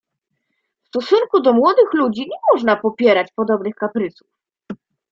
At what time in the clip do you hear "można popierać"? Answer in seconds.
2.53-3.27